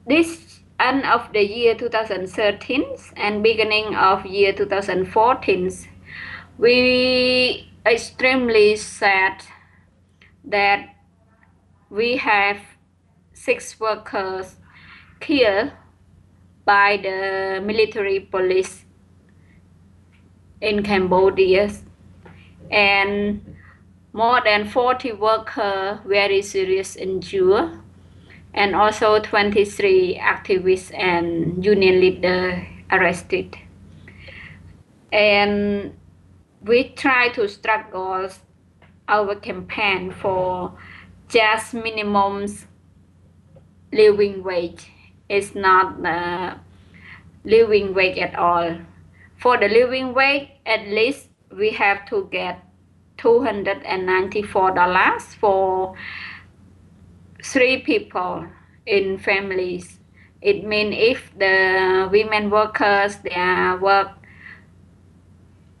this 0.05 0.46
end 0.87 1.05
of 1.05 1.31
the 1.33 1.43
year 1.43 1.75
2013 1.75 2.83
and 3.15 3.43
beginning 3.43 3.95
of 3.95 4.25
year 4.25 4.53
2014 4.53 5.71
we 6.57 7.69
extremely 7.85 8.75
sad 8.75 9.43
that 10.43 10.95
we 11.89 12.17
have 12.17 12.57
six 13.33 13.79
workers 13.79 14.55
killed 15.19 15.71
by 16.65 16.97
the 16.97 17.61
military 17.63 18.19
police 18.19 18.83
in 20.59 20.83
Cambodia. 20.83 21.71
And 22.69 23.55
more 24.11 24.41
than 24.43 24.67
40 24.67 25.13
workers 25.13 25.99
very 26.05 26.41
serious 26.41 26.95
injured 26.95 27.79
and 28.57 28.75
also 28.75 29.19
23 29.19 30.19
activists 30.19 30.91
and 30.97 31.63
union 31.63 32.01
leaders 32.01 32.65
arrested. 32.91 33.55
And 35.13 35.95
we 36.63 36.89
try 36.89 37.29
to 37.29 37.47
struggle 37.47 38.27
our 39.07 39.35
campaign 39.35 40.11
for 40.11 40.73
just 41.29 41.75
minimum 41.75 42.47
living 43.93 44.43
wage. 44.43 44.87
It's 45.29 45.53
not 45.53 46.01
the 46.01 46.55
living 47.45 47.93
wage 47.93 48.17
at 48.17 48.33
all. 48.33 48.75
For 49.37 49.59
the 49.59 49.69
living 49.69 50.15
wage, 50.15 50.49
at 50.65 50.87
least 50.87 51.29
we 51.55 51.69
have 51.73 52.09
to 52.09 52.27
get 52.31 52.63
$294 53.19 55.21
for 55.35 55.93
three 57.51 57.81
people 57.81 58.45
in 58.85 59.17
families. 59.17 59.99
It 60.41 60.63
means 60.63 60.95
if 60.97 61.31
the 61.37 62.09
women 62.11 62.49
workers 62.49 63.17
they 63.17 63.31
are 63.35 63.77
work 63.77 64.11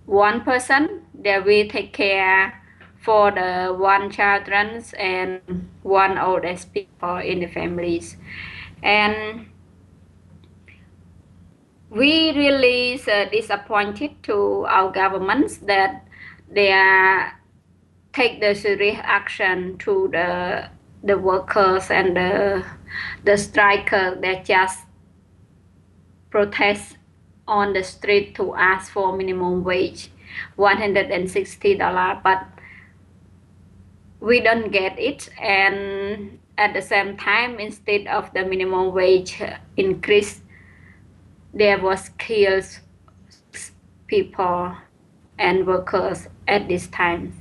one 0.05 0.41
person, 0.41 1.01
they 1.13 1.39
will 1.39 1.67
take 1.67 1.93
care 1.93 2.63
for 2.99 3.31
the 3.31 3.75
one 3.77 4.09
children 4.09 4.83
and 4.97 5.69
one 5.83 6.17
oldest 6.17 6.73
people 6.73 7.17
in 7.17 7.41
the 7.41 7.47
families. 7.47 8.17
And 8.81 9.47
we 11.89 12.31
really 12.31 13.01
uh, 13.01 13.25
disappointed 13.29 14.23
to 14.23 14.65
our 14.67 14.91
governments 14.91 15.57
that 15.57 16.07
they 16.49 16.71
are 16.71 17.33
take 18.13 18.39
the 18.41 18.55
serious 18.55 18.97
action 19.03 19.77
to 19.77 20.09
the 20.11 20.69
the 21.03 21.17
workers 21.17 21.89
and 21.91 22.15
the 22.15 22.63
the 23.23 23.37
strikers 23.37 24.19
that 24.21 24.45
just 24.45 24.79
protest 26.29 26.97
on 27.47 27.73
the 27.73 27.83
street 27.83 28.35
to 28.35 28.53
ask 28.55 28.91
for 28.91 29.15
minimum 29.15 29.63
wage 29.63 30.11
$160 30.57 32.23
but 32.23 32.45
we 34.19 34.41
don't 34.41 34.71
get 34.71 34.97
it. 34.99 35.29
And 35.39 36.39
at 36.57 36.73
the 36.73 36.81
same 36.81 37.17
time 37.17 37.59
instead 37.59 38.07
of 38.07 38.33
the 38.33 38.43
minimum 38.43 38.93
wage 38.93 39.41
increase 39.77 40.41
there 41.53 41.79
was 41.79 42.09
kills 42.17 42.79
people 44.07 44.75
and 45.37 45.67
workers 45.67 46.27
at 46.47 46.67
this 46.67 46.87
time 46.87 47.33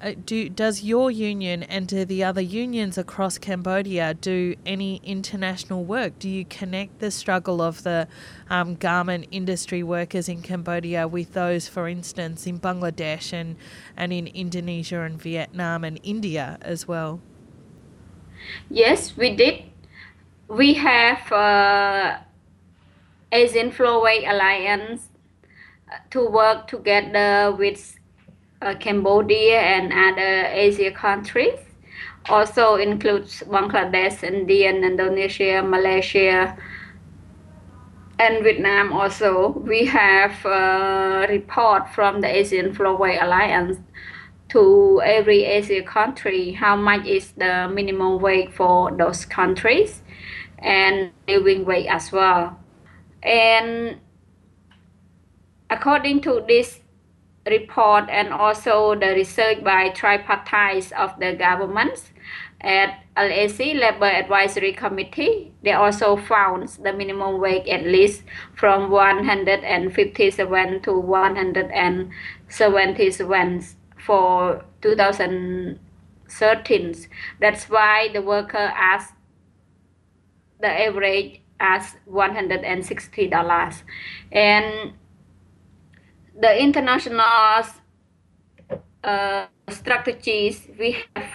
uh, 0.00 0.12
do 0.24 0.48
does 0.48 0.82
your 0.82 1.10
union 1.10 1.62
and 1.64 1.88
do 1.88 2.04
the 2.04 2.22
other 2.22 2.40
unions 2.40 2.96
across 2.96 3.36
Cambodia 3.36 4.14
do 4.14 4.54
any 4.64 5.00
international 5.02 5.84
work? 5.84 6.18
Do 6.18 6.28
you 6.28 6.44
connect 6.44 7.00
the 7.00 7.10
struggle 7.10 7.60
of 7.60 7.82
the 7.82 8.06
um, 8.48 8.76
garment 8.76 9.26
industry 9.30 9.82
workers 9.82 10.28
in 10.28 10.42
Cambodia 10.42 11.08
with 11.08 11.32
those, 11.32 11.68
for 11.68 11.88
instance, 11.88 12.46
in 12.46 12.60
Bangladesh 12.60 13.32
and 13.32 13.56
and 13.96 14.12
in 14.12 14.28
Indonesia 14.28 15.00
and 15.02 15.20
Vietnam 15.20 15.82
and 15.82 15.98
India 16.04 16.58
as 16.62 16.86
well? 16.86 17.20
Yes, 18.70 19.16
we 19.16 19.34
did. 19.34 19.64
We 20.46 20.74
have 20.74 21.32
uh, 21.32 22.18
Asian 23.32 23.72
Floor 23.72 24.02
Wage 24.02 24.24
Alliance 24.26 25.08
to 26.10 26.24
work 26.24 26.68
together 26.68 27.54
with 27.56 27.97
uh, 28.62 28.74
Cambodia 28.74 29.60
and 29.60 29.92
other 29.92 30.46
Asia 30.46 30.90
countries. 30.90 31.58
Also 32.28 32.76
includes 32.76 33.42
Bangladesh, 33.46 34.22
India, 34.22 34.70
Indonesia, 34.70 35.62
Malaysia, 35.62 36.56
and 38.18 38.44
Vietnam 38.44 38.92
also. 38.92 39.50
We 39.64 39.86
have 39.86 40.44
a 40.44 41.26
report 41.28 41.88
from 41.94 42.20
the 42.20 42.28
Asian 42.28 42.74
Floor 42.74 42.96
Wage 42.96 43.18
Alliance 43.20 43.78
to 44.48 45.00
every 45.04 45.44
Asia 45.44 45.82
country 45.82 46.52
how 46.52 46.74
much 46.74 47.06
is 47.06 47.32
the 47.32 47.68
minimum 47.72 48.20
wage 48.20 48.50
for 48.50 48.90
those 48.96 49.24
countries 49.24 50.02
and 50.58 51.12
living 51.28 51.64
wage 51.64 51.86
as 51.86 52.10
well. 52.10 52.58
And 53.22 54.00
according 55.70 56.22
to 56.22 56.44
this 56.48 56.80
report 57.50 58.08
and 58.08 58.32
also 58.32 58.94
the 58.94 59.14
research 59.14 59.64
by 59.64 59.90
tripartite 59.90 60.92
of 60.92 61.18
the 61.18 61.34
governments 61.34 62.12
at 62.60 63.04
LAC 63.16 63.58
Labor 63.58 64.06
Advisory 64.06 64.72
Committee, 64.72 65.52
they 65.62 65.72
also 65.72 66.16
found 66.16 66.68
the 66.82 66.92
minimum 66.92 67.40
wage 67.40 67.68
at 67.68 67.84
least 67.84 68.24
from 68.54 68.90
157 68.90 70.80
to 70.82 70.98
177 70.98 73.62
for 74.04 74.64
2013. 74.82 76.94
That's 77.40 77.70
why 77.70 78.08
the 78.12 78.22
worker 78.22 78.58
asked 78.58 79.14
the 80.60 80.68
average 80.68 81.40
as 81.60 81.94
$160. 82.10 83.82
And 84.32 84.92
the 86.40 86.62
international 86.62 87.64
uh, 89.04 89.46
strategies 89.68 90.68
we 90.78 90.96
have 91.16 91.30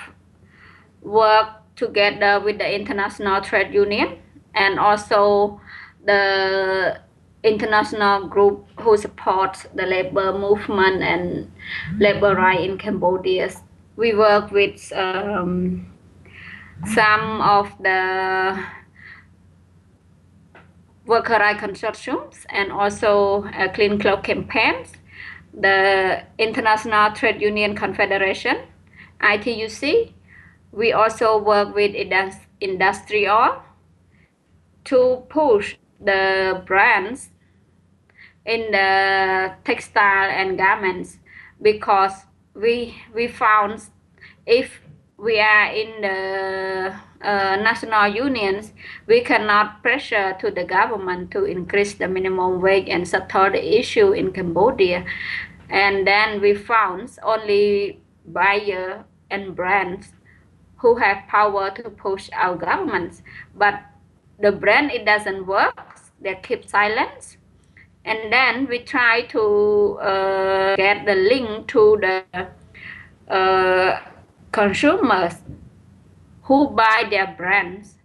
worked 1.01 1.75
together 1.75 2.39
with 2.39 2.57
the 2.57 2.75
international 2.75 3.41
trade 3.41 3.73
union 3.73 4.17
and 4.55 4.79
also 4.79 5.59
the 6.05 6.99
international 7.43 8.27
group 8.27 8.65
who 8.79 8.95
supports 8.95 9.67
the 9.75 9.85
labor 9.85 10.37
movement 10.37 11.01
and 11.01 11.51
labor 11.99 12.35
right 12.35 12.61
in 12.61 12.77
Cambodia. 12.77 13.49
We 13.97 14.13
work 14.15 14.51
with 14.51 14.91
um, 14.95 15.91
some 16.85 17.41
of 17.41 17.69
the 17.79 18.65
worker 21.05 21.33
right 21.33 21.57
consortiums 21.57 22.45
and 22.49 22.71
also 22.71 23.43
uh, 23.45 23.71
clean 23.73 23.99
clothes 23.99 24.23
campaigns, 24.23 24.92
the 25.53 26.23
International 26.37 27.11
Trade 27.11 27.41
Union 27.41 27.75
Confederation, 27.75 28.57
ITUC. 29.21 30.13
We 30.71 30.91
also 30.91 31.37
work 31.37 31.75
with 31.75 31.95
industrial 32.59 33.61
to 34.85 35.23
push 35.29 35.75
the 35.99 36.63
brands 36.65 37.29
in 38.45 38.71
the 38.71 39.53
textile 39.63 40.29
and 40.29 40.57
garments 40.57 41.19
because 41.61 42.13
we 42.53 42.95
we 43.13 43.27
found 43.27 43.81
if 44.45 44.81
we 45.17 45.39
are 45.39 45.67
in 45.71 46.01
the 46.01 46.93
uh, 47.23 47.55
national 47.55 48.07
unions, 48.07 48.73
we 49.07 49.21
cannot 49.21 49.81
pressure 49.81 50.35
to 50.39 50.51
the 50.51 50.63
government 50.65 51.31
to 51.31 51.45
increase 51.45 51.93
the 51.93 52.07
minimum 52.07 52.59
wage 52.59 52.89
and 52.89 53.07
settle 53.07 53.49
the 53.49 53.79
issue 53.79 54.11
in 54.11 54.33
Cambodia. 54.33 55.05
And 55.73 56.05
then 56.05 56.39
we 56.39 56.53
found 56.53 57.17
only 57.23 57.99
buyer 58.27 59.05
and 59.31 59.55
brands 59.55 60.13
who 60.77 60.95
have 60.97 61.27
power 61.27 61.71
to 61.71 61.89
push 61.89 62.29
our 62.31 62.55
governments. 62.55 63.23
But 63.55 63.81
the 64.39 64.51
brand, 64.51 64.91
it 64.91 65.03
doesn't 65.03 65.47
work. 65.47 65.97
They 66.21 66.39
keep 66.43 66.69
silence. 66.69 67.37
And 68.05 68.31
then 68.31 68.67
we 68.67 68.79
try 68.79 69.23
to 69.29 69.97
uh, 69.99 70.75
get 70.75 71.07
the 71.07 71.15
link 71.15 71.67
to 71.69 71.99
the 71.99 73.33
uh, 73.33 73.99
consumers 74.51 75.33
who 76.43 76.69
buy 76.69 77.07
their 77.09 77.33
brands. 77.35 77.95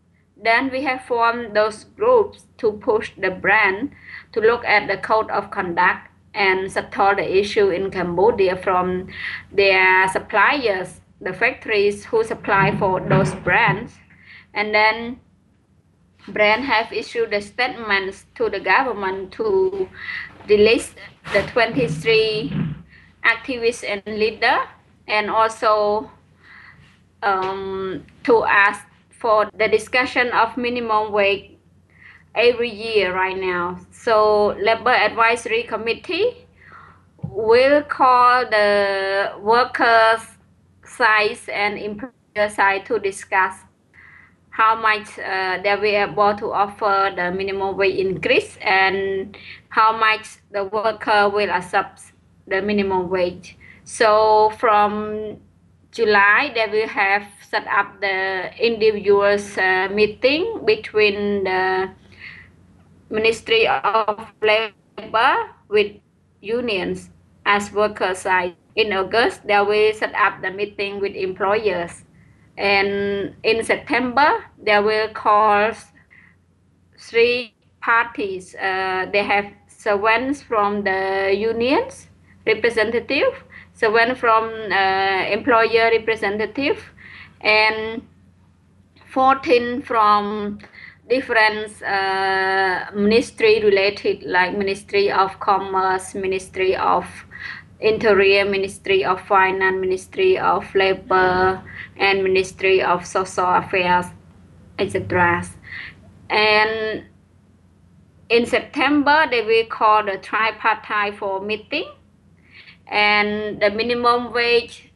Then 0.42 0.70
we 0.70 0.84
have 0.84 1.02
formed 1.04 1.54
those 1.54 1.84
groups 1.84 2.46
to 2.58 2.72
push 2.72 3.12
the 3.18 3.30
brand 3.30 3.90
to 4.32 4.40
look 4.40 4.64
at 4.64 4.88
the 4.88 4.96
code 4.96 5.30
of 5.30 5.50
conduct 5.50 6.07
and 6.34 6.70
settle 6.70 7.16
the 7.16 7.38
issue 7.38 7.70
in 7.70 7.90
Cambodia 7.90 8.56
from 8.56 9.08
their 9.52 10.08
suppliers, 10.08 11.00
the 11.20 11.32
factories 11.32 12.04
who 12.04 12.22
supply 12.24 12.76
for 12.78 13.00
those 13.00 13.34
brands. 13.36 13.94
And 14.54 14.74
then 14.74 15.20
brand 16.28 16.64
have 16.64 16.92
issued 16.92 17.30
the 17.30 17.40
statements 17.40 18.26
to 18.34 18.50
the 18.50 18.60
government 18.60 19.32
to 19.32 19.88
release 20.48 20.94
the 21.32 21.42
23 21.42 22.52
activists 23.24 23.84
and 23.84 24.02
leader 24.18 24.58
and 25.06 25.30
also 25.30 26.10
um, 27.22 28.04
to 28.24 28.44
ask 28.44 28.86
for 29.10 29.50
the 29.58 29.68
discussion 29.68 30.28
of 30.28 30.56
minimum 30.56 31.12
wage 31.12 31.57
every 32.38 32.70
year 32.70 33.14
right 33.14 33.36
now. 33.36 33.80
So 33.90 34.56
labor 34.60 34.90
advisory 34.90 35.64
committee 35.64 36.46
will 37.22 37.82
call 37.82 38.48
the 38.48 39.32
workers 39.40 40.22
side 40.84 41.38
and 41.52 41.78
employer 41.78 42.48
side 42.48 42.86
to 42.86 42.98
discuss 42.98 43.54
how 44.50 44.74
much 44.74 45.18
uh, 45.18 45.60
they 45.62 45.74
will 45.74 45.82
be 45.82 45.94
able 45.94 46.34
to 46.34 46.52
offer 46.52 47.12
the 47.14 47.30
minimum 47.30 47.76
wage 47.76 47.96
increase 47.96 48.56
and 48.60 49.36
how 49.68 49.96
much 49.96 50.38
the 50.50 50.64
worker 50.64 51.28
will 51.28 51.50
accept 51.50 52.00
the 52.48 52.60
minimum 52.62 53.08
wage. 53.08 53.56
So 53.84 54.50
from 54.58 55.36
July, 55.92 56.50
they 56.54 56.66
will 56.70 56.88
have 56.88 57.26
set 57.48 57.66
up 57.68 58.00
the 58.00 58.50
individuals 58.58 59.56
uh, 59.56 59.88
meeting 59.92 60.64
between 60.64 61.44
the 61.44 61.90
Ministry 63.10 63.66
of 63.66 64.32
Labor 64.42 65.36
with 65.68 65.92
unions 66.40 67.10
as 67.46 67.72
worker 67.72 68.14
side. 68.14 68.56
In 68.76 68.92
August, 68.92 69.46
they 69.46 69.60
will 69.60 69.92
set 69.94 70.14
up 70.14 70.40
the 70.42 70.50
meeting 70.50 71.00
with 71.00 71.16
employers. 71.16 72.04
And 72.56 73.34
in 73.42 73.64
September, 73.64 74.44
they 74.62 74.78
will 74.80 75.08
call 75.08 75.72
three 76.98 77.54
parties. 77.80 78.54
Uh, 78.54 79.06
they 79.12 79.24
have 79.24 79.46
servants 79.66 80.42
from 80.42 80.84
the 80.84 81.34
unions 81.36 82.08
representative, 82.46 83.44
servant 83.74 84.18
from 84.18 84.44
uh, 84.72 85.24
employer 85.30 85.90
representative, 85.92 86.82
and 87.40 88.02
14 89.12 89.82
from 89.82 90.58
different 91.08 91.82
uh, 91.82 92.86
ministry 92.94 93.62
related 93.62 94.22
like 94.22 94.56
ministry 94.56 95.10
of 95.10 95.38
commerce 95.40 96.14
ministry 96.14 96.76
of 96.76 97.06
interior 97.80 98.44
ministry 98.44 99.04
of 99.04 99.20
finance 99.26 99.80
ministry 99.80 100.38
of 100.38 100.74
labor 100.74 101.62
and 101.96 102.22
ministry 102.22 102.82
of 102.82 103.06
social 103.06 103.54
affairs 103.54 104.06
etc 104.78 105.42
and 106.30 107.04
in 108.28 108.44
september 108.44 109.26
they 109.30 109.42
will 109.42 109.66
call 109.66 110.04
the 110.04 110.18
tripartite 110.18 111.16
for 111.16 111.40
meeting. 111.40 111.90
And 112.86 113.60
the 113.60 113.70
minimum 113.70 114.32
wage 114.32 114.92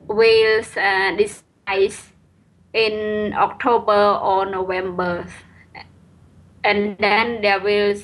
will 0.00 0.62
uh, 0.76 1.16
decide 1.16 1.92
in 2.76 3.32
October 3.32 4.20
or 4.20 4.44
November. 4.44 5.26
And 6.62 6.98
then 6.98 7.40
there 7.40 7.60
will 7.60 7.96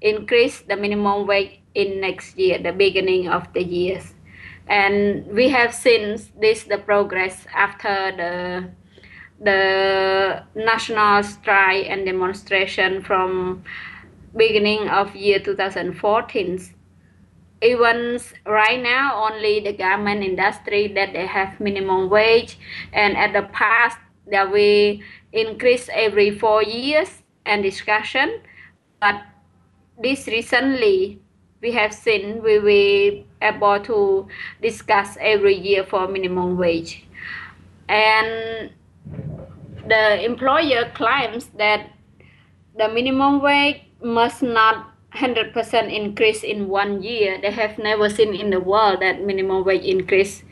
increase 0.00 0.60
the 0.62 0.76
minimum 0.76 1.26
wage 1.26 1.60
in 1.74 2.00
next 2.00 2.36
year, 2.36 2.58
the 2.58 2.72
beginning 2.72 3.28
of 3.28 3.46
the 3.52 3.62
years. 3.62 4.14
And 4.66 5.26
we 5.28 5.48
have 5.50 5.72
seen 5.72 6.18
this 6.40 6.64
the 6.64 6.78
progress 6.78 7.46
after 7.54 8.10
the 8.16 8.68
the 9.38 10.42
national 10.54 11.22
strike 11.22 11.86
and 11.88 12.06
demonstration 12.06 13.02
from 13.02 13.62
beginning 14.34 14.88
of 14.88 15.14
year 15.14 15.38
2014 15.38 15.92
even 17.62 18.18
right 18.46 18.82
now 18.82 19.28
only 19.28 19.60
the 19.60 19.72
garment 19.72 20.22
industry 20.22 20.88
that 20.88 21.12
they 21.12 21.26
have 21.26 21.60
minimum 21.60 22.08
wage 22.08 22.58
and 22.92 23.16
at 23.16 23.32
the 23.32 23.42
past 23.52 23.98
that 24.30 24.50
we 24.52 25.02
increase 25.32 25.88
every 25.92 26.30
four 26.30 26.62
years 26.62 27.22
and 27.44 27.62
discussion. 27.62 28.40
But 29.00 29.22
this 30.02 30.26
recently 30.26 31.20
we 31.62 31.72
have 31.72 31.92
seen 31.92 32.42
we 32.42 32.58
will 32.58 33.24
able 33.40 33.80
to 33.80 34.28
discuss 34.60 35.16
every 35.20 35.54
year 35.54 35.84
for 35.84 36.08
minimum 36.08 36.56
wage. 36.56 37.06
And 37.88 38.70
the 39.88 40.24
employer 40.24 40.90
claims 40.94 41.46
that 41.58 41.90
the 42.76 42.88
minimum 42.88 43.40
wage 43.40 43.82
must 44.02 44.42
not 44.42 44.92
100% 45.14 45.54
increase 45.92 46.42
in 46.42 46.68
one 46.68 47.02
year. 47.02 47.40
They 47.40 47.50
have 47.50 47.78
never 47.78 48.10
seen 48.10 48.34
in 48.34 48.50
the 48.50 48.60
world 48.60 49.00
that 49.00 49.24
minimum 49.24 49.64
wage 49.64 49.84
increase 49.84 50.42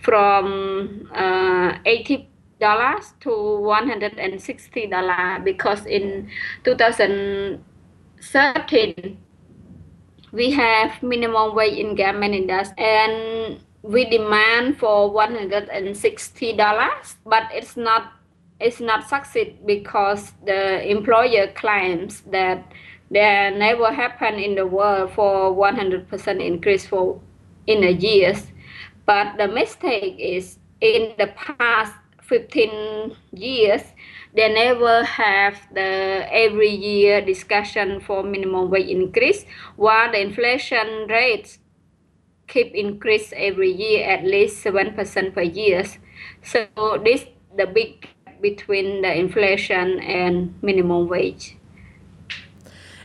from 0.00 1.10
uh, 1.14 1.78
80 1.84 2.28
dollars 2.64 3.12
to 3.20 3.60
160 3.60 4.88
dollar 4.88 5.38
because 5.44 5.84
in 5.86 6.28
2013 6.64 9.18
we 10.32 10.50
have 10.50 11.02
minimum 11.02 11.54
wage 11.54 11.78
in 11.78 11.94
garment 11.94 12.34
industry 12.34 12.74
and 12.78 13.60
we 13.82 14.08
demand 14.08 14.78
for 14.78 15.10
160 15.10 16.56
dollars 16.56 17.16
but 17.26 17.42
it's 17.52 17.76
not 17.76 18.14
it's 18.60 18.80
not 18.80 19.06
succeed 19.08 19.58
because 19.66 20.32
the 20.46 20.88
employer 20.88 21.48
claims 21.52 22.22
that 22.32 22.64
there 23.10 23.50
never 23.50 23.92
happened 23.92 24.40
in 24.40 24.54
the 24.54 24.66
world 24.66 25.12
for 25.12 25.52
100% 25.54 26.40
increase 26.44 26.86
for 26.86 27.20
in 27.66 27.84
a 27.84 27.90
years. 27.90 28.46
But 29.06 29.36
the 29.36 29.48
mistake 29.48 30.16
is 30.18 30.58
in 30.80 31.14
the 31.18 31.28
past 31.36 31.92
15 32.28 33.16
years, 33.32 33.82
they 34.34 34.52
never 34.52 35.04
have 35.04 35.56
the 35.72 36.26
every 36.30 36.70
year 36.70 37.20
discussion 37.20 38.00
for 38.00 38.22
minimum 38.22 38.70
wage 38.70 38.88
increase, 38.88 39.44
while 39.76 40.10
the 40.10 40.20
inflation 40.20 41.06
rates 41.08 41.58
keep 42.46 42.74
increase 42.74 43.32
every 43.36 43.70
year 43.70 44.08
at 44.08 44.24
least 44.24 44.64
7% 44.64 45.34
per 45.34 45.42
year. 45.42 45.84
So 46.42 46.66
this 47.04 47.26
the 47.56 47.66
big 47.66 48.08
between 48.40 49.02
the 49.02 49.14
inflation 49.14 50.00
and 50.00 50.54
minimum 50.62 51.08
wage. 51.08 51.56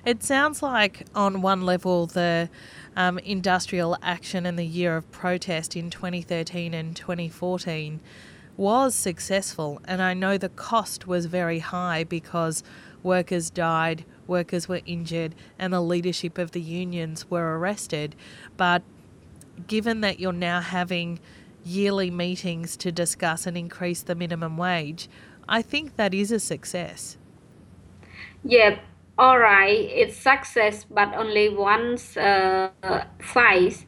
It 0.05 0.23
sounds 0.23 0.63
like 0.63 1.05
on 1.13 1.41
one 1.41 1.62
level 1.62 2.08
the 2.08 2.49
um, 2.95 3.19
industrial 3.19 3.97
action 4.01 4.45
and 4.45 4.58
the 4.58 4.65
year 4.65 4.97
of 4.97 5.12
protest 5.12 5.75
in 5.75 5.89
2013 5.89 6.73
and 6.73 6.95
2014 6.95 7.99
was 8.60 8.93
successful, 8.93 9.82
and 9.86 10.02
I 10.02 10.13
know 10.13 10.38
the 10.38 10.50
cost 10.50 11.08
was 11.08 11.28
very 11.28 11.60
high 11.60 12.04
because 12.04 12.62
workers 13.02 13.50
died, 13.50 14.04
workers 14.28 14.67
were 14.67 14.82
injured, 14.86 15.34
and 15.58 15.72
the 15.72 15.80
leadership 15.80 16.38
of 16.38 16.52
the 16.52 16.60
unions 16.60 17.30
were 17.30 17.58
arrested. 17.58 18.17
But 18.58 18.84
given 19.67 20.02
that 20.02 20.19
you're 20.19 20.34
now 20.34 20.60
having 20.60 21.22
yearly 21.63 22.12
meetings 22.12 22.76
to 22.78 22.91
discuss 22.91 23.48
and 23.48 23.58
increase 23.58 24.02
the 24.02 24.13
minimum 24.13 24.58
wage, 24.58 25.08
I 25.48 25.62
think 25.62 25.95
that 25.95 26.13
is 26.13 26.30
a 26.30 26.39
success. 26.39 27.17
Yeah, 28.43 28.80
all 29.17 29.39
right, 29.39 29.72
it's 29.72 30.17
success, 30.17 30.86
but 30.89 31.13
only 31.15 31.48
one 31.48 31.98
uh, 32.17 32.69
size 33.34 33.86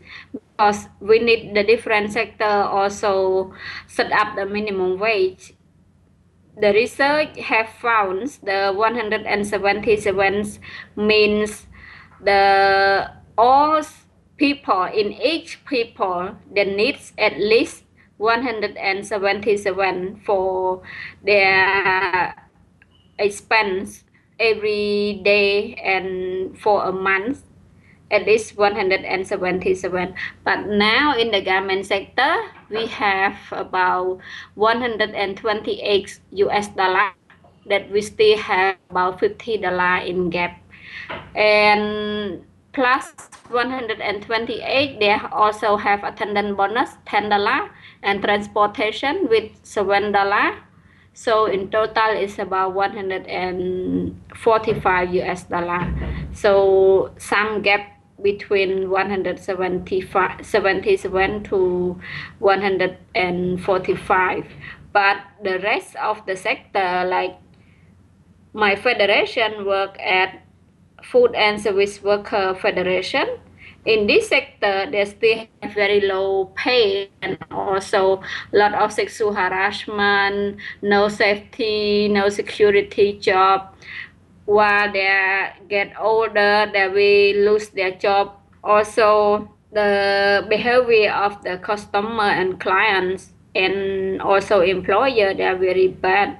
because 0.61 0.85
we 0.99 1.17
need 1.17 1.55
the 1.55 1.63
different 1.63 2.13
sector 2.13 2.45
also 2.45 3.51
set 3.87 4.11
up 4.11 4.35
the 4.35 4.45
minimum 4.45 4.99
wage. 4.99 5.55
The 6.59 6.73
research 6.73 7.39
have 7.39 7.69
found 7.81 8.27
the 8.43 8.71
177 8.75 10.59
means 10.95 11.65
the 12.23 13.09
all 13.37 13.81
people 14.37 14.83
in 14.83 15.13
each 15.13 15.65
people 15.65 16.35
that 16.55 16.67
needs 16.67 17.13
at 17.17 17.39
least 17.39 17.83
177 18.17 20.21
for 20.23 20.83
their 21.25 22.35
expense 23.17 24.03
every 24.39 25.21
day 25.23 25.73
and 25.73 26.55
for 26.59 26.85
a 26.85 26.91
month 26.91 27.41
at 28.11 28.25
least 28.25 28.57
177 28.57 30.13
but 30.43 30.67
now 30.67 31.17
in 31.17 31.31
the 31.31 31.41
garment 31.41 31.85
sector 31.85 32.35
we 32.69 32.85
have 32.85 33.37
about 33.51 34.19
128 34.55 36.19
us 36.31 36.67
dollar 36.75 37.13
that 37.67 37.91
we 37.91 38.01
still 38.01 38.37
have 38.37 38.77
about 38.89 39.19
50 39.19 39.57
dollar 39.57 39.97
in 39.97 40.29
gap. 40.29 40.57
And 41.35 42.45
plus 42.73 43.13
128 43.49 44.99
they 44.99 45.11
also 45.31 45.75
have 45.77 46.03
attendant 46.03 46.57
bonus 46.57 46.97
10 47.05 47.29
dollar 47.29 47.69
and 48.03 48.21
transportation 48.21 49.27
with 49.29 49.51
7 49.63 50.11
dollar. 50.11 50.57
So 51.13 51.45
in 51.45 51.69
total 51.69 52.15
it's 52.15 52.39
about 52.39 52.73
145 52.73 55.13
us 55.13 55.43
dollar. 55.43 55.87
So 56.33 57.11
some 57.17 57.61
gap 57.61 58.00
between 58.21 58.89
177 58.89 61.43
to 61.43 61.99
145 62.39 64.45
but 64.93 65.17
the 65.43 65.59
rest 65.59 65.95
of 65.95 66.25
the 66.25 66.35
sector 66.35 67.05
like 67.07 67.37
my 68.53 68.75
federation 68.75 69.65
work 69.65 69.97
at 69.99 70.41
food 71.03 71.33
and 71.35 71.61
service 71.61 72.03
worker 72.03 72.55
federation 72.61 73.27
in 73.85 74.05
this 74.05 74.29
sector 74.29 74.87
they 74.91 75.03
still 75.05 75.47
have 75.61 75.73
very 75.73 76.01
low 76.01 76.45
pay 76.55 77.09
and 77.21 77.37
also 77.49 78.21
a 78.53 78.57
lot 78.57 78.73
of 78.75 78.91
sexual 78.91 79.33
harassment 79.33 80.57
no 80.81 81.07
safety 81.07 82.07
no 82.07 82.29
security 82.29 83.17
job 83.19 83.73
while 84.55 84.91
they 84.91 85.49
get 85.69 85.93
older 85.99 86.69
they 86.73 86.87
will 86.87 87.51
lose 87.51 87.69
their 87.69 87.91
job 87.91 88.35
also 88.63 89.49
the 89.73 90.45
behavior 90.49 91.11
of 91.11 91.41
the 91.43 91.57
customer 91.57 92.29
and 92.39 92.59
clients 92.59 93.33
and 93.55 94.21
also 94.21 94.61
employer 94.61 95.33
they 95.33 95.43
are 95.43 95.57
very 95.57 95.87
bad 95.87 96.37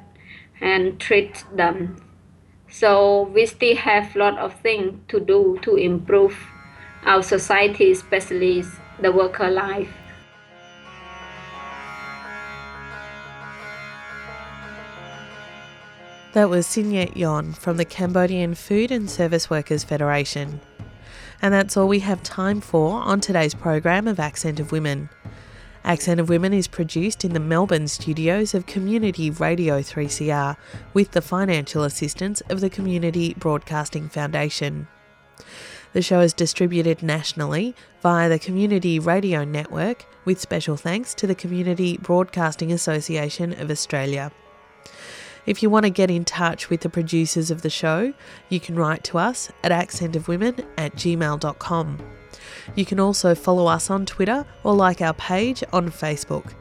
and 0.60 1.00
treat 1.00 1.44
them 1.56 1.96
so 2.72 3.24
we 3.34 3.46
still 3.46 3.76
have 3.76 4.16
a 4.16 4.20
lot 4.20 4.38
of 4.40 4.60
things 4.62 4.98
to 5.10 5.20
do 5.20 5.60
to 5.62 5.76
improve 5.76 6.36
our 7.06 7.22
society, 7.22 7.92
especially 7.92 8.64
the 9.02 9.12
worker 9.12 9.50
life. 9.50 9.90
That 16.34 16.50
was 16.50 16.66
Sinyet 16.66 17.18
Yon 17.18 17.52
from 17.52 17.76
the 17.76 17.84
Cambodian 17.84 18.56
Food 18.56 18.90
and 18.90 19.10
Service 19.10 19.50
Workers 19.50 19.84
Federation. 19.84 20.62
And 21.42 21.54
that's 21.54 21.76
all 21.76 21.90
we 21.90 22.00
have 22.00 22.24
time 22.24 22.62
for 22.62 22.94
on 23.02 23.20
today's 23.20 23.54
program 23.54 24.08
of 24.08 24.18
Accent 24.18 24.58
of 24.62 24.72
Women. 24.72 25.10
Accent 25.84 26.22
of 26.22 26.30
Women 26.30 26.54
is 26.54 26.70
produced 26.70 27.26
in 27.26 27.34
the 27.34 27.42
Melbourne 27.42 27.90
studios 27.90 28.54
of 28.54 28.66
Community 28.66 29.30
Radio 29.30 29.82
3CR 29.82 30.56
with 30.94 31.12
the 31.12 31.22
financial 31.22 31.84
assistance 31.84 32.40
of 32.48 32.62
the 32.62 32.70
Community 32.70 33.34
Broadcasting 33.34 34.08
Foundation. 34.08 34.88
The 35.92 36.02
show 36.02 36.22
is 36.22 36.32
distributed 36.32 37.04
nationally 37.04 37.76
via 38.02 38.30
the 38.30 38.40
Community 38.40 39.00
Radio 39.00 39.44
Network, 39.44 40.06
with 40.24 40.40
special 40.40 40.78
thanks 40.78 41.14
to 41.16 41.28
the 41.28 41.36
Community 41.36 41.98
Broadcasting 41.98 42.72
Association 42.72 43.52
of 43.60 43.70
Australia. 43.70 44.32
If 45.46 45.64
you 45.64 45.70
want 45.70 45.86
to 45.86 45.90
get 45.90 46.12
in 46.12 46.26
touch 46.26 46.70
with 46.70 46.82
the 46.82 46.90
producers 46.90 47.50
of 47.50 47.62
the 47.62 47.70
show, 47.70 48.14
you 48.50 48.60
can 48.60 48.76
write 48.76 49.04
to 49.06 49.18
us 49.18 49.52
at 49.64 49.72
accentofwomen 49.72 50.66
at 50.78 50.96
gmail.com. 50.96 51.98
You 52.76 52.86
can 52.86 53.00
also 53.00 53.36
follow 53.36 53.68
us 53.68 53.90
on 53.90 54.06
Twitter 54.06 54.46
or 54.64 54.74
like 54.74 55.02
our 55.02 55.14
page 55.14 55.64
on 55.74 55.90
Facebook. 55.90 56.54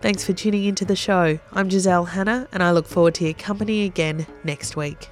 Thanks 0.00 0.24
for 0.24 0.32
tuning 0.32 0.64
into 0.64 0.84
the 0.84 0.96
show. 0.96 1.38
I'm 1.52 1.70
Giselle 1.70 2.06
Hanna 2.06 2.48
and 2.52 2.62
I 2.62 2.72
look 2.72 2.86
forward 2.86 3.14
to 3.16 3.24
your 3.24 3.34
company 3.34 3.84
again 3.84 4.26
next 4.44 4.76
week. 4.76 5.08